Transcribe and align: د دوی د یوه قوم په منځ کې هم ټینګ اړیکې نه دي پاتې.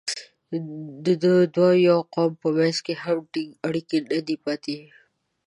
د 1.03 1.05
دوی 1.23 1.43
د 1.55 1.57
یوه 1.87 2.03
قوم 2.13 2.31
په 2.41 2.47
منځ 2.57 2.77
کې 2.85 2.93
هم 3.03 3.17
ټینګ 3.31 3.49
اړیکې 3.67 3.97
نه 4.11 4.19
دي 4.27 4.35
پاتې. 4.43 4.77